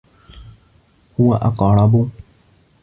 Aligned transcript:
هو 1.19 1.33
أقرب. 1.35 2.09